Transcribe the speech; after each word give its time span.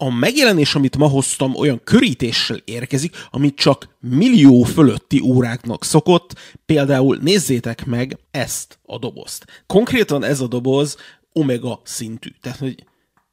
A 0.00 0.10
megjelenés, 0.10 0.74
amit 0.74 0.96
ma 0.96 1.08
hoztam, 1.08 1.54
olyan 1.54 1.80
körítéssel 1.84 2.60
érkezik, 2.64 3.16
amit 3.30 3.54
csak 3.54 3.96
millió 4.00 4.62
fölötti 4.62 5.20
óráknak 5.20 5.84
szokott. 5.84 6.34
Például 6.66 7.18
nézzétek 7.20 7.86
meg 7.86 8.18
ezt 8.30 8.78
a 8.82 8.98
dobozt. 8.98 9.64
Konkrétan 9.66 10.24
ez 10.24 10.40
a 10.40 10.46
doboz 10.46 10.96
omega 11.32 11.80
szintű. 11.84 12.30
Tehát, 12.40 12.58
hogy 12.58 12.84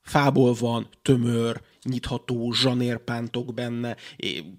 fából 0.01 0.53
van, 0.53 0.89
tömör, 1.01 1.61
nyitható 1.83 2.51
zsanérpántok 2.51 3.53
benne, 3.53 3.95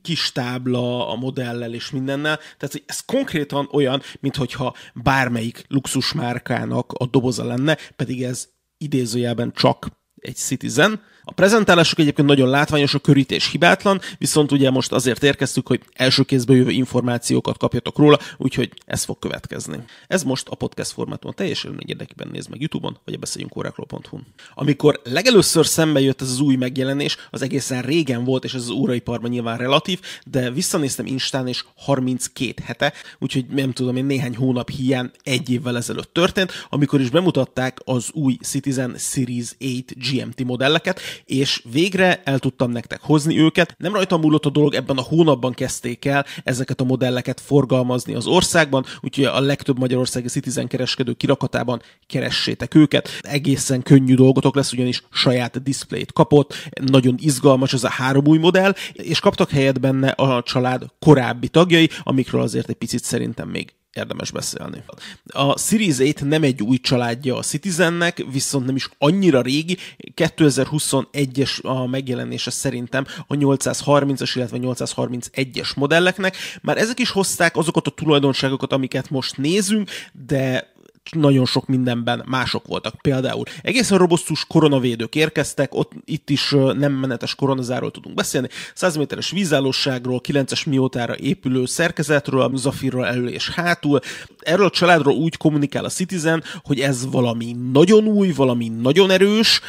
kis 0.02 0.32
tábla 0.32 1.08
a 1.08 1.14
modellel 1.14 1.74
és 1.74 1.90
mindennel. 1.90 2.38
Tehát 2.58 2.82
ez 2.86 3.00
konkrétan 3.00 3.68
olyan, 3.72 4.02
mintha 4.20 4.74
bármelyik 4.94 5.64
luxusmárkának 5.68 6.92
a 6.92 7.06
doboza 7.06 7.44
lenne, 7.44 7.76
pedig 7.96 8.22
ez 8.22 8.48
idézőjelben 8.78 9.52
csak 9.54 9.88
egy 10.16 10.36
Citizen, 10.36 11.00
a 11.28 11.32
prezentálások 11.32 11.98
egyébként 11.98 12.28
nagyon 12.28 12.48
látványos, 12.48 12.94
a 12.94 12.98
körítés 12.98 13.50
hibátlan, 13.50 14.00
viszont 14.18 14.52
ugye 14.52 14.70
most 14.70 14.92
azért 14.92 15.22
érkeztük, 15.22 15.66
hogy 15.66 15.80
első 15.92 16.22
kézből 16.22 16.56
jövő 16.56 16.70
információkat 16.70 17.58
kapjatok 17.58 17.98
róla, 17.98 18.18
úgyhogy 18.36 18.72
ez 18.84 19.04
fog 19.04 19.18
következni. 19.18 19.76
Ez 20.08 20.22
most 20.22 20.48
a 20.48 20.54
podcast 20.54 20.90
formátumon 20.90 21.34
teljesen 21.34 21.82
érdekében 21.86 22.28
néz 22.32 22.46
meg 22.46 22.60
YouTube-on, 22.60 22.98
vagy 23.04 23.14
a 23.14 23.18
beszéljünk 23.18 23.56
órákról.hu. 23.56 24.18
Amikor 24.54 25.00
legelőször 25.04 25.66
szembe 25.66 26.00
jött 26.00 26.20
ez 26.20 26.30
az 26.30 26.40
új 26.40 26.56
megjelenés, 26.56 27.16
az 27.30 27.42
egészen 27.42 27.82
régen 27.82 28.24
volt, 28.24 28.44
és 28.44 28.54
ez 28.54 28.62
az 28.62 28.70
óraiparban 28.70 29.30
nyilván 29.30 29.58
relatív, 29.58 30.00
de 30.26 30.50
visszanéztem 30.50 31.06
Instán, 31.06 31.48
és 31.48 31.64
32 31.76 32.62
hete, 32.64 32.92
úgyhogy 33.18 33.46
nem 33.46 33.72
tudom 33.72 33.96
én 33.96 34.04
néhány 34.04 34.36
hónap 34.36 34.70
hiány 34.70 35.10
egy 35.22 35.50
évvel 35.50 35.76
ezelőtt 35.76 36.12
történt, 36.12 36.52
amikor 36.68 37.00
is 37.00 37.10
bemutatták 37.10 37.78
az 37.84 38.10
új 38.12 38.36
Citizen 38.42 38.94
Series 38.98 39.54
8 39.58 39.92
GMT 40.10 40.44
modelleket, 40.44 41.00
és 41.24 41.62
végre 41.72 42.22
el 42.24 42.38
tudtam 42.38 42.70
nektek 42.70 43.00
hozni 43.02 43.38
őket. 43.38 43.74
Nem 43.78 43.92
rajtam 43.92 44.20
múlott 44.20 44.46
a 44.46 44.50
dolog, 44.50 44.74
ebben 44.74 44.96
a 44.96 45.02
hónapban 45.02 45.52
kezdték 45.52 46.04
el 46.04 46.24
ezeket 46.44 46.80
a 46.80 46.84
modelleket 46.84 47.40
forgalmazni 47.40 48.14
az 48.14 48.26
országban, 48.26 48.84
úgyhogy 49.00 49.24
a 49.24 49.40
legtöbb 49.40 49.78
magyarországi 49.78 50.28
Citizen 50.28 50.66
kereskedő 50.66 51.12
kirakatában 51.12 51.82
keressétek 52.06 52.74
őket. 52.74 53.08
Egészen 53.20 53.82
könnyű 53.82 54.14
dolgotok 54.14 54.54
lesz, 54.54 54.72
ugyanis 54.72 55.02
saját 55.10 55.62
diszplét 55.62 56.12
kapott, 56.12 56.54
nagyon 56.80 57.14
izgalmas 57.18 57.72
ez 57.72 57.84
a 57.84 57.88
három 57.88 58.26
új 58.26 58.38
modell, 58.38 58.74
és 58.92 59.20
kaptak 59.20 59.50
helyet 59.50 59.80
benne 59.80 60.08
a 60.08 60.42
család 60.42 60.84
korábbi 60.98 61.48
tagjai, 61.48 61.90
amikről 62.02 62.40
azért 62.40 62.68
egy 62.68 62.76
picit 62.76 63.04
szerintem 63.04 63.48
még 63.48 63.74
érdemes 63.96 64.30
beszélni. 64.30 64.82
A 65.26 65.58
Series 65.58 65.98
8 65.98 66.20
nem 66.20 66.42
egy 66.42 66.62
új 66.62 66.78
családja 66.78 67.36
a 67.36 67.42
Citizennek, 67.42 68.24
viszont 68.32 68.66
nem 68.66 68.76
is 68.76 68.88
annyira 68.98 69.40
régi. 69.40 69.76
2021-es 70.14 71.62
a 71.62 71.86
megjelenése 71.86 72.50
szerintem 72.50 73.06
a 73.26 73.34
830-as, 73.34 74.32
illetve 74.34 74.58
831-es 74.60 75.76
modelleknek. 75.76 76.36
Már 76.62 76.78
ezek 76.78 76.98
is 76.98 77.10
hozták 77.10 77.56
azokat 77.56 77.86
a 77.86 77.90
tulajdonságokat, 77.90 78.72
amiket 78.72 79.10
most 79.10 79.36
nézünk, 79.36 79.90
de 80.26 80.74
nagyon 81.10 81.44
sok 81.44 81.66
mindenben 81.66 82.22
mások 82.26 82.66
voltak. 82.66 82.94
Például 83.00 83.44
egészen 83.62 83.98
robosztus 83.98 84.44
koronavédők 84.44 85.14
érkeztek, 85.14 85.74
ott 85.74 85.92
itt 86.04 86.30
is 86.30 86.50
nem 86.78 86.92
menetes 86.92 87.34
koronazáról 87.34 87.90
tudunk 87.90 88.14
beszélni, 88.14 88.48
100 88.74 88.96
méteres 88.96 89.30
vízállóságról, 89.30 90.20
9-es 90.24 90.66
miótára 90.66 91.16
épülő 91.16 91.66
szerkezetről, 91.66 92.40
a 92.40 92.50
Zafirról 92.54 93.06
elő 93.06 93.28
és 93.28 93.50
hátul. 93.50 94.00
Erről 94.38 94.66
a 94.66 94.70
családról 94.70 95.14
úgy 95.14 95.36
kommunikál 95.36 95.84
a 95.84 95.88
Citizen, 95.88 96.42
hogy 96.62 96.80
ez 96.80 97.10
valami 97.10 97.56
nagyon 97.72 98.04
új, 98.04 98.32
valami 98.32 98.68
nagyon 98.68 99.10
erős, 99.10 99.60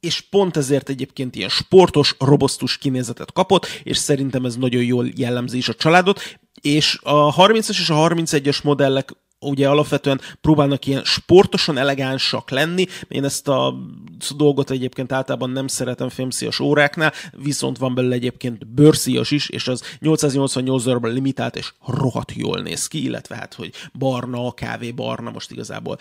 és 0.00 0.20
pont 0.20 0.56
ezért 0.56 0.88
egyébként 0.88 1.36
ilyen 1.36 1.48
sportos, 1.48 2.14
robosztus 2.18 2.78
kinézetet 2.78 3.32
kapott, 3.32 3.66
és 3.82 3.96
szerintem 3.96 4.44
ez 4.44 4.56
nagyon 4.56 4.82
jól 4.82 5.06
jellemzi 5.16 5.56
is 5.56 5.68
a 5.68 5.74
családot, 5.74 6.38
és 6.60 6.98
a 7.02 7.34
30-as 7.34 7.68
és 7.68 7.90
a 7.90 7.94
31-es 7.94 8.62
modellek 8.62 9.10
ugye 9.40 9.68
alapvetően 9.68 10.20
próbálnak 10.40 10.86
ilyen 10.86 11.04
sportosan 11.04 11.78
elegánsak 11.78 12.50
lenni. 12.50 12.86
Én 13.08 13.24
ezt 13.24 13.48
a 13.48 13.74
dolgot 14.36 14.70
egyébként 14.70 15.12
általában 15.12 15.50
nem 15.50 15.66
szeretem 15.66 16.08
fémszíjas 16.08 16.60
óráknál, 16.60 17.12
viszont 17.32 17.78
van 17.78 17.94
belőle 17.94 18.14
egyébként 18.14 18.66
bőrszíjas 18.66 19.30
is, 19.30 19.48
és 19.48 19.68
az 19.68 19.82
888 19.98 20.84
darabra 20.84 21.10
limitált, 21.10 21.56
és 21.56 21.72
rohadt 21.86 22.32
jól 22.32 22.60
néz 22.60 22.86
ki, 22.86 23.02
illetve 23.02 23.36
hát, 23.36 23.54
hogy 23.54 23.72
barna, 23.98 24.52
kávé 24.52 24.90
barna, 24.90 25.30
most 25.30 25.50
igazából 25.50 25.98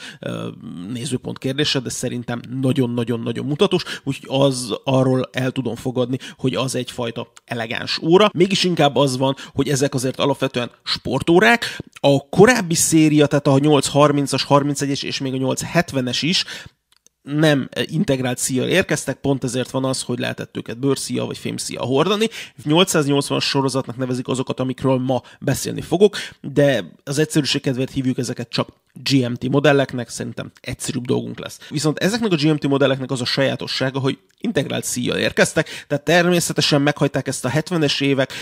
nézőpont 0.92 1.38
kérdése, 1.38 1.80
de 1.80 1.90
szerintem 1.90 2.42
nagyon-nagyon-nagyon 2.62 3.46
mutatós, 3.46 3.84
úgyhogy 4.04 4.42
az 4.42 4.76
arról 4.84 5.30
el 5.32 5.52
tudom 5.52 5.76
fogadni, 5.76 6.18
hogy 6.38 6.56
az 6.56 6.76
egyfajta 6.76 7.32
elegáns 7.46 8.00
óra. 8.02 8.30
Mégis 8.34 8.64
inkább 8.64 8.96
az 8.96 9.18
van, 9.18 9.36
hogy 9.54 9.70
ezek 9.70 9.94
azért 9.94 10.20
alapvetően 10.20 10.72
sportórák. 10.84 11.80
A 12.00 12.30
korábbi 12.30 12.76
széria, 12.76 13.25
tehát 13.28 13.48
a 13.48 13.60
830-as, 13.60 14.44
31-es 14.50 15.04
és 15.04 15.20
még 15.20 15.34
a 15.34 15.38
870-es 15.38 16.18
is 16.22 16.46
nem 17.26 17.70
integrált 17.86 18.38
szíjjal 18.38 18.68
érkeztek, 18.68 19.18
pont 19.18 19.44
ezért 19.44 19.72
van 19.72 19.86
az, 19.86 20.02
hogy 20.02 20.20
lehetett 20.20 20.58
őket 20.58 20.80
bőrszíja 20.80 21.26
vagy 21.26 21.38
fémszíja 21.38 21.82
hordani. 21.82 22.28
880-as 22.64 23.42
sorozatnak 23.42 23.98
nevezik 23.98 24.28
azokat, 24.28 24.60
amikről 24.60 24.98
ma 24.98 25.22
beszélni 25.40 25.82
fogok, 25.82 26.18
de 26.42 26.92
az 27.04 27.20
egyszerűség 27.20 27.62
kedvéért 27.62 27.92
hívjuk 27.92 28.18
ezeket 28.18 28.50
csak 28.50 28.70
GMT 28.94 29.50
modelleknek, 29.50 30.10
szerintem 30.10 30.52
egyszerűbb 30.62 31.06
dolgunk 31.06 31.40
lesz. 31.40 31.60
Viszont 31.70 31.98
ezeknek 31.98 32.32
a 32.32 32.36
GMT 32.36 32.68
modelleknek 32.68 33.12
az 33.12 33.22
a 33.22 33.26
sajátossága, 33.26 34.00
hogy 34.00 34.18
integrált 34.40 34.84
szíjjal 34.84 35.18
érkeztek, 35.18 35.86
tehát 35.88 36.04
természetesen 36.04 36.82
meghagyták 36.82 37.28
ezt 37.28 37.46
a 37.46 37.50
70-es 37.50 38.02
évek, 38.02 38.34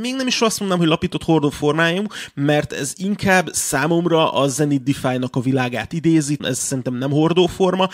még 0.00 0.14
nem 0.14 0.26
is 0.26 0.40
azt 0.40 0.60
mondom, 0.60 0.78
hogy 0.78 0.88
lapított 0.88 1.22
hordó 1.22 1.50
formájú, 1.50 2.02
mert 2.34 2.72
ez 2.72 2.92
inkább 2.96 3.48
számomra 3.52 4.32
a 4.32 4.48
Zenith 4.48 4.84
Defy-nak 4.84 5.36
a 5.36 5.40
világát 5.40 5.92
idézi, 5.92 6.36
ez 6.40 6.58
szerintem 6.58 6.94
nem 6.94 7.10
hordó 7.10 7.46
forma, 7.46 7.88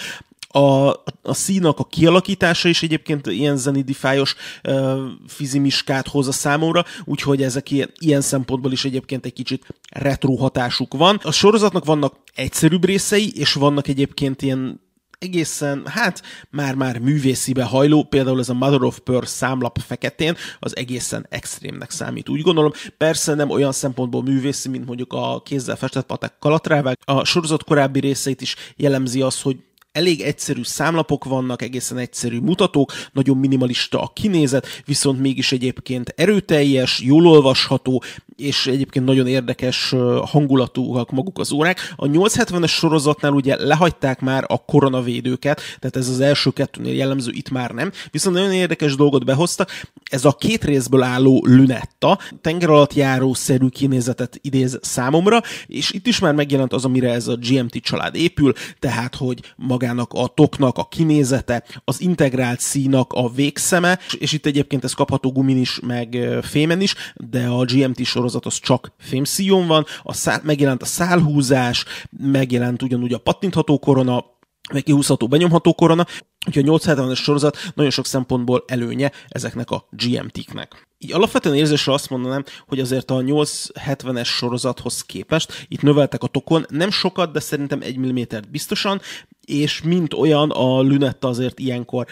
a, 0.53 0.89
a 1.23 1.35
színak 1.35 1.79
a 1.79 1.85
kialakítása 1.85 2.69
is 2.69 2.83
egyébként 2.83 3.27
ilyen 3.27 3.57
zenidifájos 3.57 4.35
uh, 4.65 4.99
fizimiskát 5.27 6.09
hoz 6.09 6.29
a 6.29 6.33
számomra, 6.33 6.85
úgyhogy 7.05 7.43
ezek 7.43 7.71
ilyen, 7.71 7.91
ilyen 7.99 8.21
szempontból 8.21 8.73
is 8.73 8.85
egyébként 8.85 9.25
egy 9.25 9.33
kicsit 9.33 9.67
retro 9.91 10.35
hatásuk 10.35 10.95
van. 10.95 11.21
A 11.23 11.33
sorozatnak 11.33 11.85
vannak 11.85 12.15
egyszerűbb 12.35 12.85
részei, 12.85 13.33
és 13.35 13.53
vannak 13.53 13.89
egyébként 13.89 14.43
ilyen 14.43 14.81
egészen, 15.23 15.83
hát 15.87 16.23
már-már 16.51 16.99
művészibe 16.99 17.65
hajló, 17.65 18.03
például 18.03 18.39
ez 18.39 18.49
a 18.49 18.55
Mother 18.55 18.83
of 18.83 18.99
Pearl 18.99 19.25
számlap 19.25 19.79
feketén, 19.79 20.37
az 20.59 20.77
egészen 20.77 21.27
extrémnek 21.29 21.91
számít. 21.91 22.29
Úgy 22.29 22.41
gondolom, 22.41 22.73
persze 22.97 23.35
nem 23.35 23.51
olyan 23.51 23.73
szempontból 23.73 24.23
művészi, 24.23 24.69
mint 24.69 24.87
mondjuk 24.87 25.13
a 25.13 25.43
kézzel 25.45 25.77
festett 25.77 26.07
patek 26.07 26.39
kalatrávák. 26.39 26.99
A 27.05 27.25
sorozat 27.25 27.65
korábbi 27.65 28.01
részeit 28.01 28.41
is 28.41 28.57
jellemzi 28.77 29.21
az, 29.21 29.41
hogy 29.41 29.57
elég 29.93 30.21
egyszerű 30.21 30.63
számlapok 30.63 31.25
vannak, 31.25 31.63
egészen 31.63 31.99
egyszerű 31.99 32.41
mutatók, 32.41 32.93
nagyon 33.13 33.37
minimalista 33.37 34.03
a 34.03 34.13
kinézet, 34.15 34.67
viszont 34.85 35.21
mégis 35.21 35.53
egyébként 35.53 36.09
erőteljes, 36.17 37.01
jól 37.01 37.27
olvasható, 37.27 38.03
és 38.37 38.67
egyébként 38.67 39.05
nagyon 39.05 39.27
érdekes 39.27 39.95
hangulatúak 40.25 41.11
maguk 41.11 41.39
az 41.39 41.53
órák. 41.53 41.95
A 41.97 42.07
870-es 42.07 42.71
sorozatnál 42.71 43.33
ugye 43.33 43.65
lehagyták 43.65 44.21
már 44.21 44.45
a 44.49 44.65
koronavédőket, 44.65 45.61
tehát 45.79 45.97
ez 45.97 46.09
az 46.09 46.21
első 46.21 46.51
kettőnél 46.51 46.95
jellemző, 46.95 47.31
itt 47.35 47.51
már 47.51 47.71
nem. 47.71 47.93
Viszont 48.11 48.37
nagyon 48.37 48.53
érdekes 48.53 48.95
dolgot 48.95 49.25
behoztak, 49.25 49.71
ez 50.05 50.25
a 50.25 50.33
két 50.33 50.65
részből 50.65 51.03
álló 51.03 51.43
lünetta, 51.47 52.19
tenger 52.41 52.71
alatt 52.71 52.95
járó 52.95 53.35
szerű 53.35 53.67
kinézetet 53.67 54.39
idéz 54.41 54.79
számomra, 54.83 55.41
és 55.67 55.91
itt 55.91 56.07
is 56.07 56.19
már 56.19 56.35
megjelent 56.35 56.73
az, 56.73 56.85
amire 56.85 57.13
ez 57.13 57.29
a 57.29 57.37
GMT 57.37 57.77
család 57.77 58.15
épül, 58.15 58.53
tehát 58.79 59.15
hogy 59.15 59.55
magának 59.57 60.13
a 60.13 60.27
toknak 60.27 60.79
a 60.79 60.85
kinézete, 60.85 61.65
az 61.85 62.01
integrált 62.01 62.61
színak 62.61 63.13
a 63.13 63.31
végszeme, 63.31 63.99
és 64.19 64.33
itt 64.33 64.47
egyébként 64.47 64.85
ez 64.85 64.93
kapható 64.93 65.33
gumin 65.33 65.59
is, 65.59 65.81
meg 65.87 66.19
fémen 66.43 66.81
is, 66.81 66.95
de 67.15 67.47
a 67.47 67.65
GMT 67.65 68.05
sorozat 68.05 68.22
sorozat 68.23 68.47
az 68.47 68.59
csak 68.59 68.93
fémszíjon 68.99 69.67
van, 69.67 69.85
a 70.03 70.13
szál, 70.13 70.41
megjelent 70.45 70.83
a 70.83 70.85
szálhúzás, 70.85 71.85
megjelent 72.11 72.83
ugyanúgy 72.83 73.13
a 73.13 73.19
pattintható 73.19 73.79
korona, 73.79 74.25
meg 74.73 74.83
kihúzható, 74.83 75.27
benyomható 75.27 75.75
korona, 75.75 76.07
úgyhogy 76.47 76.69
a 76.69 76.73
870-es 76.73 77.17
sorozat 77.17 77.57
nagyon 77.75 77.91
sok 77.91 78.07
szempontból 78.07 78.65
előnye 78.67 79.13
ezeknek 79.29 79.71
a 79.71 79.89
GMT-knek. 79.91 80.89
Így 80.99 81.13
alapvetően 81.13 81.57
érzésre 81.57 81.93
azt 81.93 82.11
mondanám, 82.11 82.45
hogy 82.67 82.81
azért 82.81 83.11
a 83.11 83.17
870-es 83.17 84.27
sorozathoz 84.27 85.03
képest 85.03 85.67
itt 85.69 85.83
növeltek 85.83 86.23
a 86.23 86.27
tokon, 86.27 86.67
nem 86.69 86.91
sokat, 86.91 87.33
de 87.33 87.41
szerintem 87.41 87.81
1 87.81 87.99
mm 87.99 88.19
biztosan, 88.51 89.01
és 89.47 89.83
mint 89.83 90.15
olyan 90.15 90.51
a 90.51 90.81
Lunetta 90.81 91.29
azért 91.29 91.59
ilyenkor 91.59 92.07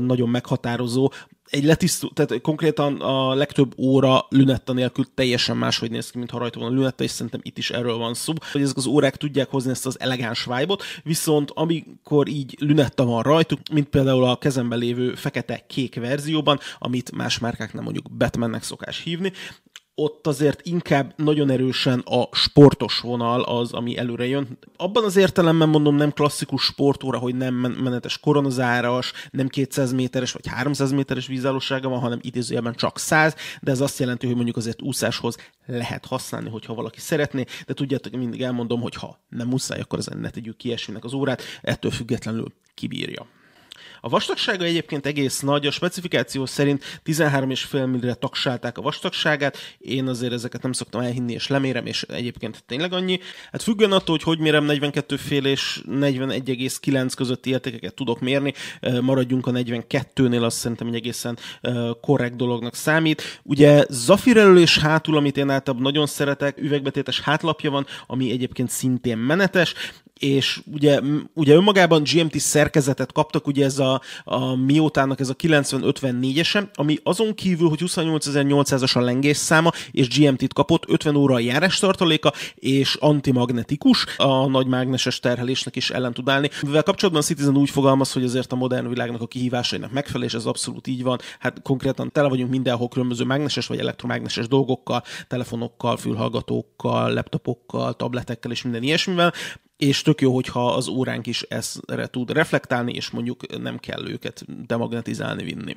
nagyon 0.00 0.28
meghatározó, 0.28 1.10
egy 1.54 1.64
letisztú, 1.64 2.08
tehát 2.08 2.40
konkrétan 2.40 3.00
a 3.00 3.34
legtöbb 3.34 3.74
óra 3.78 4.26
lünetta 4.28 4.72
nélkül 4.72 5.04
teljesen 5.14 5.56
máshogy 5.56 5.90
néz 5.90 6.10
ki, 6.10 6.18
mint 6.18 6.30
ha 6.30 6.38
rajta 6.38 6.60
van 6.60 6.72
a 6.72 6.74
lünetta, 6.74 7.04
és 7.04 7.10
szerintem 7.10 7.40
itt 7.42 7.58
is 7.58 7.70
erről 7.70 7.96
van 7.96 8.14
szó, 8.14 8.32
hogy 8.52 8.62
ezek 8.62 8.76
az 8.76 8.86
órák 8.86 9.16
tudják 9.16 9.50
hozni 9.50 9.70
ezt 9.70 9.86
az 9.86 10.00
elegáns 10.00 10.44
vibe 10.44 10.76
viszont 11.02 11.50
amikor 11.54 12.28
így 12.28 12.56
lünetta 12.58 13.04
van 13.04 13.22
rajtuk, 13.22 13.60
mint 13.72 13.88
például 13.88 14.24
a 14.24 14.36
kezemben 14.36 14.78
lévő 14.78 15.14
fekete-kék 15.14 15.94
verzióban, 15.94 16.58
amit 16.78 17.12
más 17.12 17.38
márkák 17.38 17.72
nem 17.72 17.84
mondjuk 17.84 18.10
Batmannek 18.16 18.62
szokás 18.62 19.02
hívni, 19.02 19.32
ott 19.94 20.26
azért 20.26 20.66
inkább 20.66 21.12
nagyon 21.16 21.50
erősen 21.50 21.98
a 21.98 22.28
sportos 22.32 23.00
vonal 23.00 23.42
az, 23.42 23.72
ami 23.72 23.96
előre 23.96 24.26
jön. 24.26 24.58
Abban 24.76 25.04
az 25.04 25.16
értelemben 25.16 25.68
mondom 25.68 25.96
nem 25.96 26.12
klasszikus 26.12 26.62
sportóra, 26.62 27.18
hogy 27.18 27.34
nem 27.34 27.54
menetes 27.54 28.18
koronazáras, 28.18 29.12
nem 29.30 29.48
200 29.48 29.92
méteres 29.92 30.32
vagy 30.32 30.46
300 30.46 30.92
méteres 30.92 31.26
vízállósága 31.26 31.88
van, 31.88 31.98
hanem 31.98 32.18
idézőjelben 32.22 32.74
csak 32.74 32.98
100, 32.98 33.34
de 33.60 33.70
ez 33.70 33.80
azt 33.80 33.98
jelenti, 33.98 34.26
hogy 34.26 34.34
mondjuk 34.34 34.56
azért 34.56 34.82
úszáshoz 34.82 35.36
lehet 35.66 36.06
használni, 36.06 36.48
hogyha 36.48 36.74
valaki 36.74 37.00
szeretné, 37.00 37.44
de 37.66 37.74
tudjátok, 37.74 38.12
mindig 38.12 38.42
elmondom, 38.42 38.80
hogy 38.80 38.94
ha 38.94 39.18
nem 39.28 39.48
muszáj, 39.48 39.80
akkor 39.80 39.98
ezen 39.98 40.18
ne 40.18 40.30
tegyük 40.30 40.56
kiesőnek 40.56 41.04
az 41.04 41.12
órát, 41.12 41.42
ettől 41.62 41.90
függetlenül 41.90 42.52
kibírja. 42.74 43.26
A 44.00 44.08
vastagsága 44.08 44.64
egyébként 44.64 45.06
egész 45.06 45.40
nagy, 45.40 45.66
a 45.66 45.70
specifikáció 45.70 46.46
szerint 46.46 47.00
13,5 47.04 47.86
mm-re 47.86 48.14
taksálták 48.14 48.78
a 48.78 48.82
vastagságát, 48.82 49.56
én 49.78 50.06
azért 50.06 50.32
ezeket 50.32 50.62
nem 50.62 50.72
szoktam 50.72 51.00
elhinni, 51.00 51.32
és 51.32 51.48
lemérem, 51.48 51.86
és 51.86 52.02
egyébként 52.02 52.64
tényleg 52.66 52.92
annyi. 52.92 53.20
Hát 53.52 53.62
függően 53.62 53.92
attól, 53.92 54.16
hogy 54.16 54.22
hogy 54.22 54.38
mérem 54.42 54.64
42 54.64 55.16
fél 55.16 55.44
és 55.44 55.80
41,9 55.90 57.12
közötti 57.16 57.50
értékeket 57.50 57.94
tudok 57.94 58.20
mérni, 58.20 58.52
maradjunk 59.00 59.46
a 59.46 59.50
42-nél, 59.50 60.42
azt 60.42 60.56
szerintem 60.56 60.86
egy 60.86 60.94
egészen 60.94 61.38
korrekt 62.00 62.36
dolognak 62.36 62.74
számít. 62.74 63.40
Ugye 63.42 63.84
zafirelő 63.88 64.60
és 64.60 64.78
hátul, 64.78 65.16
amit 65.16 65.36
én 65.36 65.50
általában 65.50 65.86
nagyon 65.86 66.06
szeretek, 66.06 66.58
üvegbetétes 66.58 67.20
hátlapja 67.20 67.70
van, 67.70 67.86
ami 68.06 68.30
egyébként 68.30 68.70
szintén 68.70 69.18
menetes, 69.18 69.74
és 70.20 70.60
ugye, 70.72 71.00
ugye 71.34 71.54
önmagában 71.54 72.02
GMT 72.02 72.38
szerkezetet 72.38 73.12
kaptak, 73.12 73.46
ugye 73.46 73.64
ez 73.64 73.78
a, 73.78 74.00
a 74.24 74.54
Miótának 74.54 75.20
ez 75.20 75.28
a 75.28 75.34
90-54-ese, 75.34 76.70
ami 76.74 76.98
azon 77.02 77.34
kívül, 77.34 77.68
hogy 77.68 77.80
28.800-as 77.82 78.96
a 78.96 79.00
lengés 79.00 79.36
száma, 79.36 79.70
és 79.90 80.18
GMT-t 80.18 80.52
kapott, 80.52 80.84
50 80.88 81.16
óra 81.16 81.34
a 81.34 81.38
járás 81.38 81.78
tartaléka, 81.78 82.32
és 82.54 82.94
antimagnetikus, 82.94 84.06
a 84.16 84.46
nagy 84.46 84.66
mágneses 84.66 85.20
terhelésnek 85.20 85.76
is 85.76 85.90
ellen 85.90 86.12
tud 86.12 86.28
állni. 86.28 86.50
Mivel 86.62 86.82
kapcsolatban 86.82 87.22
Citizen 87.22 87.56
úgy 87.56 87.70
fogalmaz, 87.70 88.12
hogy 88.12 88.24
azért 88.24 88.52
a 88.52 88.56
modern 88.56 88.88
világnak 88.88 89.20
a 89.20 89.26
kihívásainak 89.26 89.92
megfelel, 89.92 90.26
és 90.26 90.34
ez 90.34 90.44
abszolút 90.44 90.86
így 90.86 91.02
van. 91.02 91.18
Hát 91.38 91.62
konkrétan 91.62 92.12
tele 92.12 92.28
vagyunk 92.28 92.50
mindenhol 92.50 92.88
különböző 92.88 93.24
mágneses 93.24 93.66
vagy 93.66 93.78
elektromágneses 93.78 94.48
dolgokkal, 94.48 95.02
telefonokkal, 95.28 95.96
fülhallgatókkal, 95.96 97.12
laptopokkal, 97.12 97.94
tabletekkel 97.96 98.50
és 98.50 98.62
minden 98.62 98.82
ilyesmivel 98.82 99.32
és 99.76 100.02
tök 100.02 100.20
jó, 100.20 100.34
hogyha 100.34 100.74
az 100.74 100.88
óránk 100.88 101.26
is 101.26 101.42
ezre 101.42 102.06
tud 102.06 102.30
reflektálni, 102.30 102.92
és 102.92 103.10
mondjuk 103.10 103.58
nem 103.62 103.78
kell 103.78 104.08
őket 104.08 104.66
demagnetizálni, 104.66 105.44
vinni. 105.44 105.76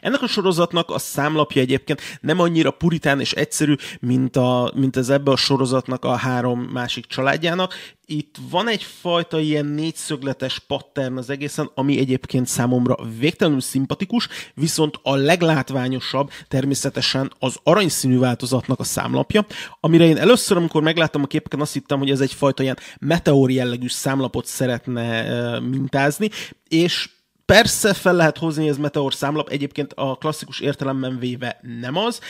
Ennek 0.00 0.22
a 0.22 0.26
sorozatnak 0.26 0.90
a 0.90 0.98
számlapja 0.98 1.60
egyébként 1.60 2.00
nem 2.20 2.40
annyira 2.40 2.70
puritán 2.70 3.20
és 3.20 3.32
egyszerű, 3.32 3.74
mint, 4.00 4.36
a, 4.36 4.72
mint 4.74 4.96
az 4.96 5.10
ebbe 5.10 5.30
a 5.30 5.36
sorozatnak 5.36 6.04
a 6.04 6.16
három 6.16 6.60
másik 6.60 7.06
családjának. 7.06 7.74
Itt 8.06 8.36
van 8.50 8.68
egyfajta 8.68 9.40
ilyen 9.40 9.66
négyszögletes 9.66 10.58
pattern 10.58 11.16
az 11.16 11.30
egészen, 11.30 11.70
ami 11.74 11.98
egyébként 11.98 12.46
számomra 12.46 12.96
végtelenül 13.18 13.60
szimpatikus, 13.60 14.28
viszont 14.54 14.98
a 15.02 15.14
leglátványosabb 15.14 16.30
természetesen 16.48 17.32
az 17.38 17.56
aranyszínű 17.62 18.18
változatnak 18.18 18.80
a 18.80 18.84
számlapja, 18.84 19.46
amire 19.80 20.04
én 20.04 20.16
először, 20.16 20.56
amikor 20.56 20.82
megláttam 20.82 21.22
a 21.22 21.26
képeken, 21.26 21.60
azt 21.60 21.72
hittem, 21.72 21.98
hogy 21.98 22.10
ez 22.10 22.20
egyfajta 22.20 22.62
ilyen 22.62 22.78
meteor 23.00 23.50
jellegű 23.50 23.88
számlapot 23.88 24.46
szeretne 24.46 25.58
mintázni, 25.58 26.30
és 26.68 27.08
Persze 27.50 27.94
fel 27.94 28.14
lehet 28.14 28.38
hozni, 28.38 28.68
ez 28.68 28.76
Meteor 28.76 29.14
számlap, 29.14 29.48
egyébként 29.48 29.92
a 29.92 30.16
klasszikus 30.16 30.60
értelemben 30.60 31.18
véve 31.18 31.60
nem 31.80 31.96
az, 31.96 32.20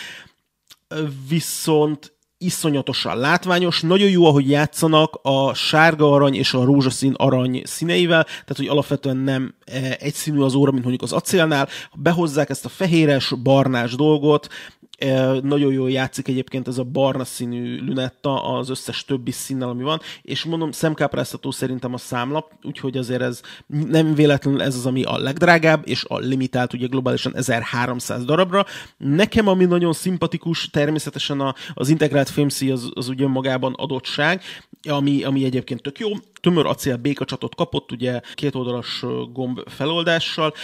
viszont 1.28 2.12
iszonyatosan 2.38 3.18
látványos, 3.18 3.80
nagyon 3.80 4.08
jó, 4.08 4.24
ahogy 4.24 4.50
játszanak 4.50 5.18
a 5.22 5.54
sárga 5.54 6.12
arany 6.12 6.34
és 6.34 6.54
a 6.54 6.64
rózsaszín 6.64 7.14
arany 7.16 7.62
színeivel, 7.64 8.24
tehát 8.24 8.56
hogy 8.56 8.68
alapvetően 8.68 9.16
nem 9.16 9.54
e, 9.64 9.96
egyszínű 9.98 10.40
az 10.40 10.54
óra, 10.54 10.70
mint 10.70 10.84
mondjuk 10.84 11.10
az 11.10 11.12
acélnál, 11.12 11.68
behozzák 11.94 12.50
ezt 12.50 12.64
a 12.64 12.68
fehéres, 12.68 13.32
barnás 13.42 13.94
dolgot, 13.94 14.48
nagyon 15.42 15.72
jól 15.72 15.90
játszik 15.90 16.28
egyébként 16.28 16.68
ez 16.68 16.78
a 16.78 16.84
barna 16.84 17.24
színű 17.24 17.80
lünetta 17.80 18.44
az 18.44 18.70
összes 18.70 19.04
többi 19.04 19.30
színnel, 19.30 19.68
ami 19.68 19.82
van, 19.82 20.00
és 20.22 20.44
mondom, 20.44 20.70
szemkápráztató 20.70 21.50
szerintem 21.50 21.94
a 21.94 21.98
számlap, 21.98 22.52
úgyhogy 22.62 22.96
azért 22.96 23.20
ez 23.20 23.40
nem 23.66 24.14
véletlenül 24.14 24.62
ez 24.62 24.74
az, 24.74 24.86
ami 24.86 25.02
a 25.02 25.18
legdrágább, 25.18 25.82
és 25.88 26.04
a 26.08 26.18
limitált 26.18 26.72
ugye 26.72 26.86
globálisan 26.86 27.36
1300 27.36 28.24
darabra. 28.24 28.66
Nekem, 28.96 29.48
ami 29.48 29.64
nagyon 29.64 29.92
szimpatikus, 29.92 30.70
természetesen 30.70 31.40
a, 31.40 31.54
az 31.74 31.88
integrált 31.88 32.28
fémszí 32.28 32.70
az, 32.70 32.90
az 32.94 33.08
ugye 33.08 33.26
magában 33.26 33.74
adottság, 33.76 34.42
ami, 34.88 35.22
ami 35.24 35.44
egyébként 35.44 35.82
tök 35.82 35.98
jó. 35.98 36.08
Tömör 36.40 36.66
acél 36.66 36.96
békacsatot 36.96 37.54
kapott, 37.54 37.92
ugye 37.92 38.20
két 38.34 38.54
oldalas 38.54 39.04
gomb 39.32 39.60
feloldással, 39.68 40.54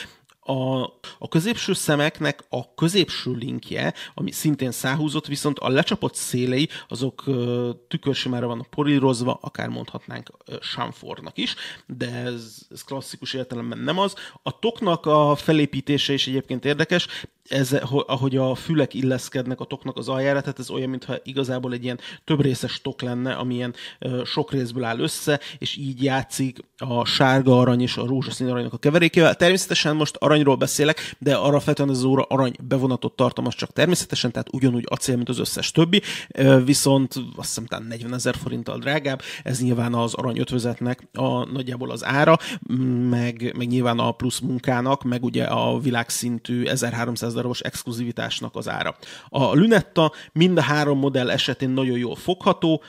a, 0.47 0.83
a 1.19 1.29
középső 1.29 1.73
szemeknek 1.73 2.45
a 2.49 2.75
középső 2.75 3.33
linkje, 3.33 3.95
ami 4.15 4.31
szintén 4.31 4.71
száhúzott, 4.71 5.27
viszont 5.27 5.59
a 5.59 5.69
lecsapott 5.69 6.15
szélei, 6.15 6.69
azok 6.89 7.25
tükörsimára 7.89 8.47
van 8.47 8.67
polírozva, 8.71 9.39
akár 9.41 9.69
mondhatnánk 9.69 10.31
Sanfornak 10.61 11.39
is, 11.39 11.55
de 11.87 12.11
ez, 12.11 12.67
ez 12.71 12.85
klasszikus 12.85 13.35
értelemben 13.35 13.79
nem 13.79 13.99
az. 13.99 14.15
A 14.43 14.59
toknak 14.59 15.07
a 15.07 15.35
felépítése 15.35 16.13
is 16.13 16.27
egyébként 16.27 16.65
érdekes, 16.65 17.07
ez, 17.49 17.73
ahogy 18.07 18.37
a 18.37 18.55
fülek 18.55 18.95
illeszkednek 18.95 19.61
a 19.61 19.65
toknak 19.65 19.97
az 19.97 20.09
aljára, 20.09 20.41
tehát 20.41 20.59
ez 20.59 20.71
olyan, 20.71 20.91
mintha 20.91 21.17
igazából 21.25 21.73
egy 21.73 21.85
ilyen 21.85 21.99
több 22.25 22.41
részes 22.41 22.81
tok 22.81 23.03
lenne, 23.03 23.33
ami 23.33 23.55
ilyen 23.55 23.75
sok 24.25 24.53
részből 24.53 24.85
áll 24.85 24.99
össze, 24.99 25.41
és 25.59 25.77
így 25.77 26.03
játszik 26.03 26.59
a 26.77 27.05
sárga 27.05 27.59
arany 27.61 27.81
és 27.81 27.97
a 27.97 28.07
rózsaszín 28.07 28.49
aranynak 28.49 28.73
a 28.73 28.79
keverékével. 28.79 29.35
Természetesen 29.35 29.97
most 29.97 30.17
aranyról 30.17 30.57
beszélek, 30.57 31.17
de 31.19 31.35
arra 31.35 31.61
feltétlenül 31.61 31.95
az 31.95 32.05
óra 32.05 32.23
arany 32.23 32.55
bevonatot 32.63 33.17
tartalmaz 33.17 33.55
csak 33.55 33.73
természetesen, 33.73 34.33
tehát 34.33 34.53
ugyanúgy 34.53 34.85
acél, 34.89 35.17
mint 35.17 35.29
az 35.29 35.39
összes 35.39 35.71
többi, 35.71 36.03
viszont 36.65 37.15
azt 37.37 37.49
hiszem 37.49 37.67
talán 37.67 37.87
40 37.87 38.15
ezer 38.15 38.37
forinttal 38.37 38.79
drágább, 38.79 39.23
ez 39.43 39.63
nyilván 39.63 39.95
az 39.95 40.15
arany 40.15 40.39
ötvözetnek 40.39 41.09
a 41.13 41.45
nagyjából 41.45 41.91
az 41.91 42.05
ára, 42.05 42.39
meg, 43.11 43.55
meg 43.57 43.67
nyilván 43.69 43.99
a 43.99 44.13
plusz 44.13 44.39
munkának, 44.39 45.03
meg 45.03 45.25
ugye 45.25 45.45
a 45.45 45.79
világszintű 45.79 46.65
1300 46.65 47.35
darabos 47.37 47.61
exkluzivitásnak 47.61 48.57
az 48.57 48.69
ára. 48.69 48.97
A 49.29 49.55
Lunetta 49.55 50.13
mind 50.33 50.59
a 50.59 50.63
három 50.63 50.99
modell 50.99 51.31
esetén 51.31 51.71
nagyon 51.71 51.99
jól 51.99 52.17
fogható, 52.17 52.83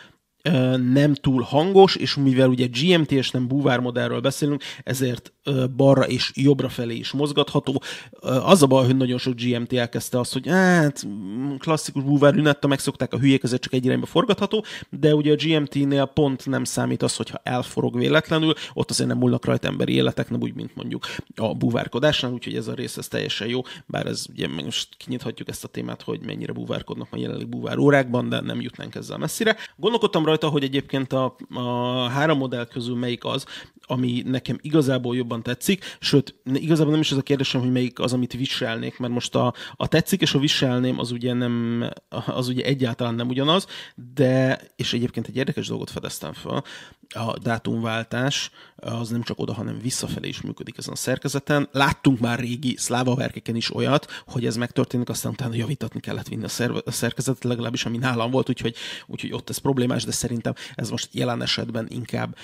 nem 0.91 1.13
túl 1.13 1.41
hangos, 1.41 1.95
és 1.95 2.15
mivel 2.15 2.49
ugye 2.49 2.67
GMT 2.67 3.11
és 3.11 3.31
nem 3.31 3.47
búvár 3.47 3.79
modellről 3.79 4.21
beszélünk, 4.21 4.63
ezért 4.83 5.33
balra 5.75 6.07
és 6.07 6.31
jobbra 6.35 6.69
felé 6.69 6.95
is 6.95 7.11
mozgatható. 7.11 7.81
Az 8.21 8.63
a 8.63 8.67
baj, 8.67 8.85
hogy 8.85 8.97
nagyon 8.97 9.17
sok 9.17 9.33
GMT 9.35 9.73
elkezdte 9.73 10.19
azt, 10.19 10.33
hogy 10.33 10.47
hát 10.47 11.07
klasszikus 11.57 12.03
búvár 12.03 12.33
lünetta, 12.33 12.67
megszokták 12.67 13.13
a 13.13 13.19
hülyék, 13.19 13.43
ezért 13.43 13.61
csak 13.61 13.73
egy 13.73 13.85
irányba 13.85 14.05
forgatható, 14.05 14.65
de 14.89 15.15
ugye 15.15 15.31
a 15.31 15.35
GMT-nél 15.35 16.05
pont 16.05 16.45
nem 16.45 16.63
számít 16.63 17.03
az, 17.03 17.15
hogyha 17.15 17.39
elforog 17.43 17.97
véletlenül, 17.97 18.53
ott 18.73 18.89
azért 18.89 19.09
nem 19.09 19.17
múlnak 19.17 19.45
rajta 19.45 19.67
emberi 19.67 19.93
életek, 19.93 20.29
nem 20.29 20.41
úgy, 20.41 20.53
mint 20.53 20.75
mondjuk 20.75 21.05
a 21.35 21.55
búvárkodásnál, 21.55 22.31
úgyhogy 22.31 22.55
ez 22.55 22.67
a 22.67 22.73
rész 22.73 22.97
ez 22.97 23.07
teljesen 23.07 23.47
jó, 23.47 23.61
bár 23.85 24.05
ez 24.05 24.25
ugye 24.29 24.47
most 24.47 24.87
kinyithatjuk 24.97 25.49
ezt 25.49 25.63
a 25.63 25.67
témát, 25.67 26.01
hogy 26.01 26.19
mennyire 26.25 26.51
búvárkodnak 26.51 27.07
a 27.11 27.17
jelenleg 27.17 27.47
búvár 27.47 27.77
órákban, 27.77 28.29
de 28.29 28.41
nem 28.41 28.61
jutnánk 28.61 28.95
ezzel 28.95 29.17
messzire. 29.17 29.55
Gondolkodtam 29.75 30.25
rajta, 30.25 30.36
hogy 30.43 30.63
egyébként 30.63 31.13
a, 31.13 31.35
a 31.53 31.61
három 32.07 32.37
modell 32.37 32.65
közül 32.65 32.95
melyik 32.95 33.25
az, 33.25 33.45
ami 33.87 34.23
nekem 34.25 34.57
igazából 34.61 35.15
jobban 35.15 35.43
tetszik, 35.43 35.97
sőt, 35.99 36.35
igazából 36.53 36.91
nem 36.91 37.01
is 37.01 37.11
ez 37.11 37.17
a 37.17 37.21
kérdésem, 37.21 37.61
hogy 37.61 37.71
melyik 37.71 37.99
az, 37.99 38.13
amit 38.13 38.33
viselnék, 38.33 38.97
mert 38.97 39.13
most 39.13 39.35
a, 39.35 39.53
a 39.75 39.87
tetszik 39.87 40.21
és 40.21 40.33
a 40.33 40.39
viselném 40.39 40.99
az 40.99 41.11
ugye 41.11 41.33
nem, 41.33 41.83
az 42.25 42.47
ugye 42.47 42.63
egyáltalán 42.63 43.15
nem 43.15 43.27
ugyanaz, 43.27 43.67
de, 44.13 44.61
és 44.75 44.93
egyébként 44.93 45.27
egy 45.27 45.35
érdekes 45.35 45.67
dolgot 45.67 45.89
fedeztem 45.89 46.33
fel, 46.33 46.63
a 47.09 47.37
dátumváltás 47.39 48.51
az 48.75 49.09
nem 49.09 49.21
csak 49.21 49.39
oda, 49.39 49.53
hanem 49.53 49.79
visszafelé 49.79 50.27
is 50.27 50.41
működik 50.41 50.77
ezen 50.77 50.93
a 50.93 50.95
szerkezeten. 50.95 51.69
Láttunk 51.71 52.19
már 52.19 52.39
régi 52.39 52.75
szláva 52.77 53.15
verkeken 53.15 53.55
is 53.55 53.75
olyat, 53.75 54.23
hogy 54.25 54.45
ez 54.45 54.55
megtörténik, 54.55 55.09
aztán 55.09 55.31
utána 55.31 55.55
javítatni 55.55 55.99
kellett 55.99 56.27
vinni 56.27 56.43
a, 56.43 56.47
szerve, 56.47 56.81
a 56.85 56.91
szerkezetet, 56.91 57.43
legalábbis 57.43 57.85
ami 57.85 57.97
nálam 57.97 58.31
volt, 58.31 58.49
úgyhogy, 58.49 58.75
úgyhogy 59.07 59.33
ott 59.33 59.49
ez 59.49 59.57
problémás, 59.57 60.03
de 60.03 60.11
szerintem 60.11 60.53
ez 60.75 60.89
most 60.89 61.09
jelen 61.11 61.41
esetben 61.41 61.87
inkább, 61.89 62.37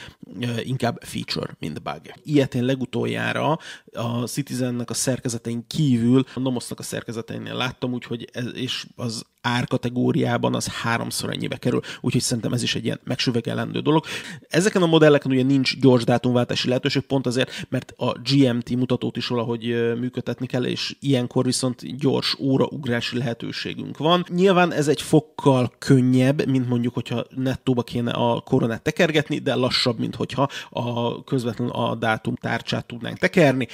inkább 0.63 0.99
feature, 1.01 1.55
mint 1.59 1.81
bug. 1.81 2.01
Ilyet 2.23 2.55
én 2.55 2.63
legutoljára 2.63 3.59
a 3.93 4.27
Citizennek 4.27 4.89
a 4.89 4.93
szerkezetein 4.93 5.67
kívül 5.67 6.25
a 6.33 6.39
Nomosnak 6.39 6.79
a 6.79 6.83
szerkezeteinél 6.83 7.55
láttam, 7.55 7.93
úgyhogy 7.93 8.29
ez, 8.31 8.45
és 8.53 8.85
az 8.95 9.25
árkategóriában 9.41 10.55
az 10.55 10.67
háromszor 10.67 11.29
ennyibe 11.29 11.57
kerül, 11.57 11.81
úgyhogy 12.01 12.21
szerintem 12.21 12.53
ez 12.53 12.63
is 12.63 12.75
egy 12.75 12.83
ilyen 12.83 12.99
megsüvegelendő 13.03 13.79
dolog. 13.79 14.05
Ezeken 14.53 14.81
a 14.81 14.85
modelleken 14.85 15.31
ugye 15.31 15.43
nincs 15.43 15.79
gyors 15.79 16.03
dátumváltási 16.03 16.67
lehetőség, 16.67 17.01
pont 17.01 17.25
azért, 17.25 17.65
mert 17.69 17.93
a 17.97 18.11
GMT 18.11 18.69
mutatót 18.75 19.17
is 19.17 19.27
valahogy 19.27 19.63
működtetni 19.99 20.45
kell, 20.45 20.65
és 20.65 20.95
ilyenkor 20.99 21.45
viszont 21.45 21.97
gyors 21.97 22.35
óraugrási 22.39 23.17
lehetőségünk 23.17 23.97
van. 23.97 24.25
Nyilván 24.29 24.71
ez 24.71 24.87
egy 24.87 25.01
fokkal 25.01 25.73
könnyebb, 25.77 26.45
mint 26.47 26.69
mondjuk, 26.69 26.93
hogyha 26.93 27.25
nettóba 27.35 27.83
kéne 27.83 28.11
a 28.11 28.41
koronát 28.41 28.81
tekergetni, 28.81 29.37
de 29.39 29.55
lassabb, 29.55 29.99
mint 29.99 30.15
hogyha 30.15 30.47
a 30.69 31.23
közvetlenül 31.23 31.73
a 31.73 31.95
dátum 31.95 32.35
tárcsát 32.35 32.85
tudnánk 32.85 33.17
tekerni. 33.17 33.67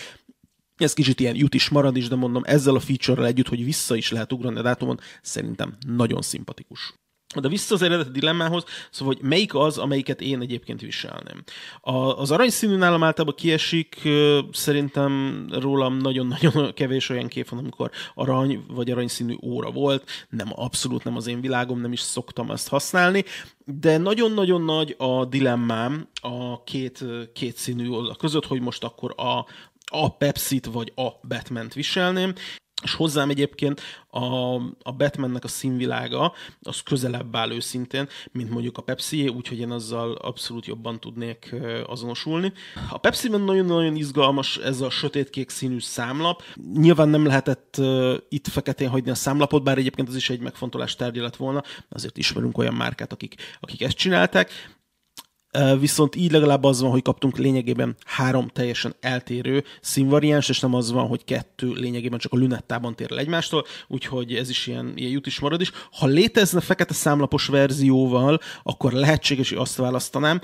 Ez 0.78 0.94
kicsit 0.94 1.20
ilyen 1.20 1.36
jut 1.36 1.54
is 1.54 1.70
marad 1.70 1.98
is, 1.98 2.08
de 2.08 2.16
mondom, 2.16 2.44
ezzel 2.46 2.76
a 2.76 2.80
feature-rel 2.80 3.26
együtt, 3.26 3.48
hogy 3.48 3.64
vissza 3.64 3.96
is 3.96 4.12
lehet 4.12 4.34
ugrani 4.34 4.60
a 4.60 4.62
dátumon, 4.62 5.00
szerintem 5.22 5.78
nagyon 5.88 6.22
szimpatikus. 6.22 6.94
De 7.36 7.48
vissza 7.48 7.74
az 7.76 7.82
eredeti 7.82 8.12
dilemmához, 8.12 8.64
szóval, 8.92 9.14
hogy 9.14 9.30
melyik 9.30 9.56
az, 9.56 9.78
amelyiket 9.78 10.22
én 10.22 10.42
egyébként 10.42 10.82
viselném. 10.82 11.44
A, 11.82 11.96
az 11.96 12.32
aranyszínű 12.32 12.76
nálam 12.76 13.04
általában 13.04 13.38
kiesik, 13.38 14.08
szerintem 14.52 15.46
rólam 15.52 15.98
nagyon-nagyon 15.98 16.74
kevés 16.74 17.10
olyan 17.10 17.28
kép 17.28 17.50
van, 17.50 17.60
amikor 17.60 17.92
arany 18.16 18.64
vagy 18.68 18.92
aranyszínű 18.92 19.36
óra 19.44 19.72
volt. 19.72 20.28
Nem, 20.30 20.48
abszolút 20.56 21.04
nem 21.04 21.16
az 21.16 21.28
én 21.28 21.42
világom, 21.42 21.82
nem 21.82 21.92
is 21.92 22.00
szoktam 22.00 22.52
ezt 22.52 22.68
használni, 22.68 23.24
de 23.66 23.98
nagyon-nagyon 23.98 24.62
nagy 24.62 24.96
a 24.98 25.26
dilemmám 25.26 26.08
a 26.22 26.64
két, 26.64 27.04
két 27.34 27.56
színű 27.56 27.90
oldal 27.90 28.16
között, 28.16 28.46
hogy 28.46 28.62
most 28.62 28.84
akkor 28.84 29.14
a, 29.18 29.46
a 29.86 30.16
Pepsi-t 30.18 30.66
vagy 30.66 30.92
a 30.96 31.28
Batman-t 31.28 31.74
viselném, 31.74 32.34
és 32.84 32.94
hozzám 32.94 33.30
egyébként 33.30 33.82
a, 34.10 34.54
a 34.84 34.92
Batmannek 34.98 35.44
a 35.44 35.48
színvilága 35.48 36.34
az 36.62 36.82
közelebb 36.82 37.36
áll 37.36 37.52
őszintén, 37.52 38.08
mint 38.32 38.50
mondjuk 38.50 38.78
a 38.78 38.82
pepsi 38.82 39.28
úgyhogy 39.28 39.60
én 39.60 39.72
azzal 39.72 40.12
abszolút 40.12 40.66
jobban 40.66 41.00
tudnék 41.00 41.56
azonosulni. 41.86 42.54
A 42.90 42.98
Pepsi-ben 42.98 43.42
nagyon-nagyon 43.42 43.96
izgalmas 43.96 44.58
ez 44.58 44.82
a 44.82 44.90
sötétkék 44.90 45.50
színű 45.50 45.80
számlap. 45.80 46.44
Nyilván 46.74 47.10
nem 47.10 47.26
lehetett 47.26 47.76
uh, 47.78 48.14
itt 48.30 48.48
feketén 48.48 48.90
hagyni 48.90 49.12
a 49.12 49.16
számlapot, 49.16 49.64
bár 49.64 49.78
egyébként 49.78 50.08
az 50.08 50.16
is 50.16 50.30
egy 50.30 50.40
megfontolás 50.40 50.96
tárgya 50.96 51.22
lett 51.22 51.36
volna, 51.36 51.64
azért 51.90 52.18
ismerünk 52.18 52.58
olyan 52.58 52.74
márkát, 52.74 53.12
akik, 53.12 53.36
akik 53.60 53.82
ezt 53.82 53.98
csinálták 53.98 54.52
viszont 55.80 56.16
így 56.16 56.32
legalább 56.32 56.64
az 56.64 56.82
van, 56.82 56.92
hogy 56.92 57.02
kaptunk 57.02 57.38
lényegében 57.38 57.96
három 58.06 58.48
teljesen 58.48 58.96
eltérő 59.00 59.64
színvariáns, 59.82 60.50
és 60.50 60.60
nem 60.60 60.74
az 60.74 60.92
van, 60.92 61.08
hogy 61.08 61.24
kettő 61.24 61.72
lényegében 61.72 62.20
csak 62.20 62.34
a 62.34 62.38
lünettában 62.38 62.96
tér 62.96 63.12
el 63.12 63.20
egymástól, 63.20 63.66
úgyhogy 63.88 64.34
ez 64.34 64.50
is 64.50 64.68
ilyen, 64.68 64.92
ilyen 64.96 65.12
jut 65.12 65.28
is 65.28 65.40
marad 65.40 65.62
is. 65.62 65.72
Ha 65.92 66.06
létezne 66.06 66.62
fekete 66.62 66.94
számlapos 66.94 67.46
verzióval, 67.48 68.40
akkor 68.64 68.92
lehetséges, 68.92 69.50
hogy 69.50 69.58
azt 69.58 69.76
választanám, 69.76 70.42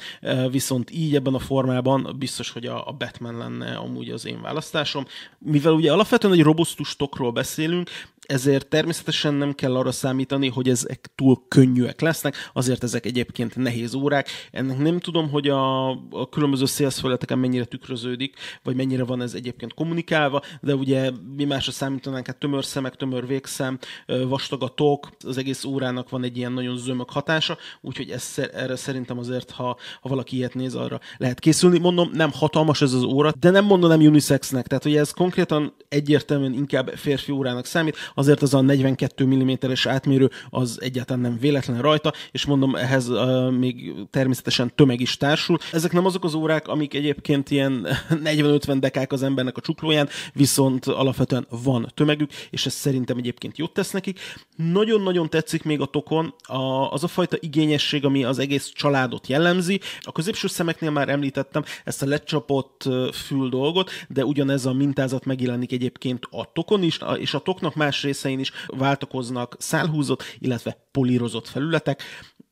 viszont 0.52 0.92
így 0.92 1.16
ebben 1.16 1.34
a 1.34 1.40
formában 1.40 2.16
biztos, 2.20 2.50
hogy 2.52 2.66
a, 2.66 2.88
a 2.88 2.92
Batman 2.92 3.38
lenne 3.38 3.76
amúgy 3.76 4.10
az 4.10 4.26
én 4.26 4.42
választásom. 4.42 5.06
Mivel 5.40 5.74
ugye 5.74 5.92
alapvetően 5.92 6.34
egy 6.34 6.44
robusztus 6.44 6.96
tokról 6.96 7.32
beszélünk, 7.32 7.90
ezért 8.28 8.68
természetesen 8.68 9.34
nem 9.34 9.54
kell 9.54 9.76
arra 9.76 9.92
számítani, 9.92 10.50
hogy 10.50 10.70
ezek 10.70 11.12
túl 11.16 11.44
könnyűek 11.48 12.02
lesznek, 12.02 12.36
azért 12.54 12.84
ezek 12.84 13.06
egyébként 13.06 13.56
nehéz 13.56 13.94
órák. 13.94 14.30
Ennek 14.52 14.78
nem 14.78 15.00
tudom, 15.00 15.30
hogy 15.30 15.48
a, 15.48 15.90
a 15.90 16.30
különböző 16.30 16.66
szélszfelületeken 16.66 17.40
mennyire 17.40 17.66
tükröződik, 17.66 18.36
vagy 18.64 18.76
mennyire 18.76 19.04
van 19.04 19.22
ez 19.22 19.34
egyébként 19.34 19.74
kommunikálva, 19.74 20.42
de 20.62 20.76
ugye 20.76 21.12
mi 21.36 21.44
másra 21.44 21.72
számítanánk, 21.72 22.28
hát 22.28 22.38
tömör 22.38 22.66
szemek, 22.66 22.96
tömör 22.96 23.28
végszem, 23.28 23.80
vastag 24.28 24.64
a 24.64 24.68
tok, 24.68 25.10
az 25.26 25.38
egész 25.38 25.64
órának 25.64 26.10
van 26.10 26.24
egy 26.24 26.38
ilyen 26.38 26.52
nagyon 26.52 26.78
zömök 26.78 27.10
hatása, 27.10 27.58
úgyhogy 27.82 28.10
ez, 28.10 28.34
erre 28.54 28.76
szerintem 28.76 29.18
azért, 29.18 29.52
ha, 29.52 29.78
ha 30.02 30.10
valaki 30.10 30.36
ilyet 30.36 30.54
néz, 30.54 30.76
arra 30.76 31.00
lehet 31.18 31.40
készülni. 31.40 31.80
Mondom, 31.80 32.10
nem 32.14 32.32
hatalmas 32.32 32.82
ez 32.82 32.94
az 32.94 33.04
óra, 33.04 33.32
de 33.40 33.50
nem 33.50 33.66
mondanám 33.66 34.00
unisexnek, 34.00 34.68
tehát 34.68 34.84
hogy 34.84 34.96
ez 34.96 35.12
konkrétan 35.12 35.74
egyértelműen 35.90 36.54
inkább 36.54 36.92
férfi 36.96 37.32
órának 37.32 37.66
számít, 37.66 37.98
azért 38.16 38.42
az 38.42 38.54
a 38.54 38.62
42 38.62 39.26
mm-es 39.26 39.86
átmérő 39.86 40.30
az 40.50 40.78
egyáltalán 40.82 41.22
nem 41.22 41.38
véletlen 41.40 41.82
rajta, 41.82 42.14
és 42.32 42.46
mondom, 42.46 42.76
ehhez 42.76 43.10
uh, 43.10 43.52
még 43.52 43.94
természetesen 44.10 44.72
tömeg 44.76 45.00
is 45.00 45.18
társul. 45.18 45.58
Ezek 45.72 45.92
nem 45.92 46.06
azok 46.06 46.24
az 46.24 46.34
órák, 46.34 46.68
amik 46.68 46.94
egyébként 46.94 47.52
ilyen 47.52 47.88
40-50 48.10 48.78
dekák 48.80 49.12
az 49.12 49.24
embernek 49.24 49.58
a 49.58 49.62
csuklóján, 49.62 50.10
viszont 50.34 50.86
alapvetően 50.86 51.48
van 51.64 51.92
tömegük, 51.94 52.32
és 52.50 52.66
ez 52.66 52.74
szerintem 52.74 53.18
egyébként 53.18 53.58
jót 53.58 53.74
tesz 53.74 53.92
nekik. 53.92 54.20
Nagyon-nagyon 54.56 55.30
tetszik 55.30 55.64
még 55.64 55.82
a 55.82 55.86
tokon 55.86 56.34
a, 56.44 56.92
az 56.92 57.04
a 57.04 57.08
fajta 57.08 57.38
igényesség, 57.40 58.06
ami 58.06 58.24
az 58.24 58.40
egész 58.40 58.72
családot 58.74 59.28
jellemzi. 59.28 59.80
A 60.02 60.12
középső 60.12 60.48
szemeknél 60.48 60.92
már 60.92 61.10
említettem 61.10 61.64
ezt 61.84 62.02
a 62.02 62.06
lecsapott 62.06 62.90
fül 63.14 63.50
dolgot, 63.50 63.92
de 64.08 64.26
ugyanez 64.26 64.66
a 64.66 64.74
mintázat 64.74 65.26
megjelenik 65.26 65.72
egyébként 65.72 66.28
a 66.32 66.52
tokon 66.54 66.84
is, 66.84 67.00
és 67.18 67.34
a 67.34 67.40
toknak 67.40 67.76
más 67.76 68.04
részein 68.06 68.40
is 68.40 68.52
váltakoznak 68.68 69.56
szálhúzott, 69.60 70.24
illetve 70.40 70.78
polírozott 70.92 71.48
felületek 71.48 72.04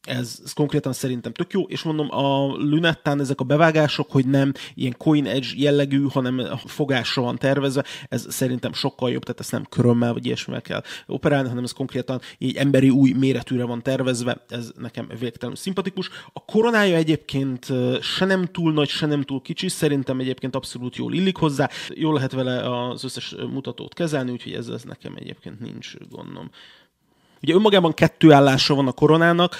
ez, 0.03 0.39
ez 0.43 0.53
konkrétan 0.53 0.93
szerintem 0.93 1.33
tök 1.33 1.53
jó, 1.53 1.61
és 1.61 1.83
mondom, 1.83 2.07
a 2.11 2.45
Lunettán 2.45 3.19
ezek 3.19 3.39
a 3.39 3.43
bevágások, 3.43 4.11
hogy 4.11 4.25
nem 4.27 4.51
ilyen 4.73 4.95
coin 4.97 5.25
edge 5.25 5.47
jellegű, 5.55 6.05
hanem 6.09 6.41
fogásra 6.65 7.21
van 7.21 7.37
tervezve, 7.37 7.83
ez 8.09 8.25
szerintem 8.29 8.73
sokkal 8.73 9.11
jobb, 9.11 9.23
tehát 9.23 9.39
ezt 9.39 9.51
nem 9.51 9.65
körömmel 9.69 10.13
vagy 10.13 10.25
ilyesmivel 10.25 10.61
kell 10.61 10.83
operálni, 11.07 11.49
hanem 11.49 11.63
ez 11.63 11.71
konkrétan 11.71 12.21
egy 12.39 12.55
emberi 12.55 12.89
új 12.89 13.11
méretűre 13.11 13.63
van 13.63 13.81
tervezve, 13.81 14.43
ez 14.49 14.71
nekem 14.77 15.07
végtelenül 15.19 15.57
szimpatikus. 15.57 16.09
A 16.33 16.45
koronája 16.45 16.95
egyébként 16.95 17.67
se 18.01 18.25
nem 18.25 18.45
túl 18.45 18.73
nagy, 18.73 18.89
se 18.89 19.05
nem 19.05 19.21
túl 19.21 19.41
kicsi, 19.41 19.69
szerintem 19.69 20.19
egyébként 20.19 20.55
abszolút 20.55 20.95
jól 20.95 21.13
illik 21.13 21.37
hozzá, 21.37 21.69
jól 21.89 22.13
lehet 22.13 22.31
vele 22.31 22.87
az 22.89 23.03
összes 23.03 23.35
mutatót 23.51 23.93
kezelni, 23.93 24.31
úgyhogy 24.31 24.53
ez, 24.53 24.67
ez 24.67 24.83
nekem 24.83 25.13
egyébként 25.15 25.59
nincs 25.59 25.93
gondom. 26.09 26.49
Ugye 27.43 27.53
önmagában 27.53 27.93
kettő 27.93 28.31
állása 28.31 28.75
van 28.75 28.87
a 28.87 28.91
koronának, 28.91 29.55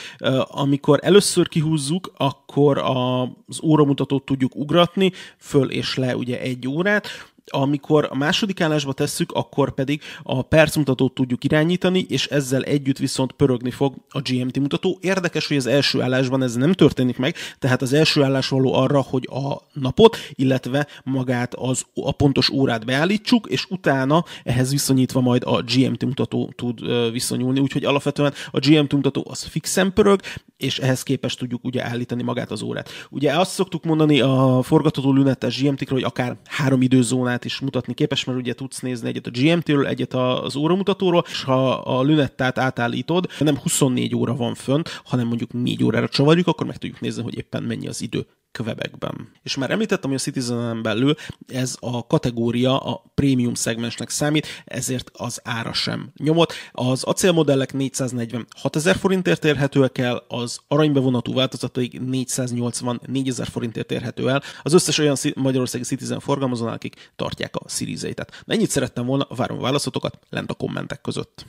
amikor 0.47 0.99
először 1.01 1.47
kihúzzuk, 1.47 2.11
akkor 2.17 2.77
az 2.77 3.63
óramutatót 3.63 4.25
tudjuk 4.25 4.55
ugratni, 4.55 5.11
föl 5.37 5.69
és 5.69 5.95
le 5.95 6.15
ugye 6.15 6.39
egy 6.39 6.67
órát, 6.67 7.07
amikor 7.51 8.07
a 8.11 8.15
második 8.15 8.61
állásba 8.61 8.93
tesszük, 8.93 9.31
akkor 9.31 9.73
pedig 9.73 10.01
a 10.23 10.41
percmutatót 10.41 11.13
tudjuk 11.13 11.43
irányítani, 11.43 12.05
és 12.09 12.27
ezzel 12.27 12.63
együtt 12.63 12.97
viszont 12.97 13.31
pörögni 13.31 13.71
fog 13.71 13.95
a 14.09 14.21
GMT 14.21 14.59
mutató. 14.59 14.97
Érdekes, 15.01 15.47
hogy 15.47 15.57
az 15.57 15.65
első 15.65 16.01
állásban 16.01 16.43
ez 16.43 16.55
nem 16.55 16.73
történik 16.73 17.17
meg, 17.17 17.35
tehát 17.59 17.81
az 17.81 17.93
első 17.93 18.23
állás 18.23 18.47
való 18.47 18.73
arra, 18.73 19.01
hogy 19.01 19.27
a 19.31 19.61
napot, 19.73 20.17
illetve 20.31 20.87
magát 21.03 21.53
az, 21.53 21.85
a 21.95 22.11
pontos 22.11 22.49
órát 22.49 22.85
beállítsuk, 22.85 23.47
és 23.49 23.65
utána 23.69 24.23
ehhez 24.43 24.71
viszonyítva 24.71 25.21
majd 25.21 25.43
a 25.45 25.61
GMT 25.61 26.05
mutató 26.05 26.53
tud 26.55 26.79
viszonyulni, 27.11 27.59
úgyhogy 27.59 27.85
alapvetően 27.85 28.33
a 28.51 28.59
GMT 28.59 28.93
mutató 28.93 29.25
az 29.29 29.43
fixen 29.43 29.93
pörög, 29.93 30.19
és 30.57 30.79
ehhez 30.79 31.03
képest 31.03 31.39
tudjuk 31.39 31.63
ugye 31.63 31.85
állítani 31.85 32.23
magát 32.23 32.51
az 32.51 32.61
órát. 32.61 32.89
Ugye 33.09 33.31
azt 33.31 33.51
szoktuk 33.51 33.83
mondani 33.83 34.21
a 34.21 34.59
forgatható 34.61 35.13
lünetes 35.13 35.61
GMT-kről, 35.61 35.99
hogy 35.99 36.07
akár 36.07 36.37
három 36.45 36.81
időzónát 36.81 37.32
is 37.41 37.59
mutatni 37.59 37.93
képes, 37.93 38.23
mert 38.23 38.39
ugye 38.39 38.53
tudsz 38.53 38.79
nézni 38.79 39.07
egyet 39.07 39.27
a 39.27 39.31
GMT-ről, 39.31 39.87
egyet 39.87 40.13
az 40.13 40.55
óramutatóról, 40.55 41.23
és 41.29 41.43
ha 41.43 41.71
a 41.71 42.03
lünettát 42.03 42.57
átállítod, 42.57 43.27
nem 43.39 43.57
24 43.57 44.15
óra 44.15 44.35
van 44.35 44.55
fönt, 44.55 45.01
hanem 45.03 45.27
mondjuk 45.27 45.53
4 45.53 45.83
órára 45.83 46.07
csavarjuk, 46.07 46.47
akkor 46.47 46.67
meg 46.67 46.77
tudjuk 46.77 46.99
nézni, 46.99 47.23
hogy 47.23 47.37
éppen 47.37 47.63
mennyi 47.63 47.87
az 47.87 48.01
idő 48.01 48.25
Quebecben. 48.53 49.31
És 49.43 49.55
már 49.55 49.71
említettem, 49.71 50.09
hogy 50.09 50.19
a 50.19 50.23
Citizen 50.23 50.81
belül 50.81 51.15
ez 51.47 51.75
a 51.79 52.07
kategória 52.07 52.77
a 52.77 53.03
prémium 53.13 53.53
szegmensnek 53.53 54.09
számít, 54.09 54.47
ezért 54.65 55.09
az 55.13 55.39
ára 55.43 55.73
sem 55.73 56.11
nyomott. 56.17 56.53
Az 56.71 57.03
acélmodellek 57.03 57.73
446 57.73 58.75
ezer 58.75 58.95
forintért 58.95 59.45
érhetőek 59.45 59.97
el, 59.97 60.23
az 60.27 60.59
aranybevonatú 60.67 61.33
változataig 61.33 61.99
484 61.99 63.27
ezer 63.27 63.47
forintért 63.47 63.91
érhető 63.91 64.29
el. 64.29 64.43
Az 64.61 64.73
összes 64.73 64.97
olyan 64.97 65.15
magyarországi 65.35 65.83
Citizen 65.83 66.19
forgalmazónál, 66.19 66.73
akik 66.73 67.11
tartják 67.15 67.55
a 67.55 67.69
Series 67.69 68.01
8-et. 68.03 68.27
Ennyit 68.47 68.69
szerettem 68.69 69.05
volna, 69.05 69.27
várom 69.35 69.57
a 69.57 69.61
válaszotokat 69.61 70.19
lent 70.29 70.49
a 70.49 70.53
kommentek 70.53 71.01
között. 71.01 71.45